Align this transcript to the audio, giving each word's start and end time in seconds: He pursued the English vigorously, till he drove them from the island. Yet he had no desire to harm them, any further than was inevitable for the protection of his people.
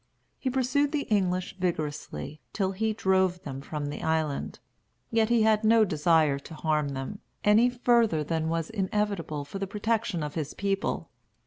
He 0.39 0.49
pursued 0.49 0.91
the 0.93 1.03
English 1.11 1.55
vigorously, 1.59 2.41
till 2.53 2.71
he 2.71 2.91
drove 2.91 3.43
them 3.43 3.61
from 3.61 3.85
the 3.91 4.01
island. 4.01 4.57
Yet 5.11 5.29
he 5.29 5.43
had 5.43 5.63
no 5.63 5.85
desire 5.85 6.39
to 6.39 6.55
harm 6.55 6.89
them, 6.95 7.19
any 7.43 7.69
further 7.69 8.23
than 8.23 8.49
was 8.49 8.71
inevitable 8.71 9.45
for 9.45 9.59
the 9.59 9.67
protection 9.67 10.23
of 10.23 10.33
his 10.33 10.55
people. 10.55 11.11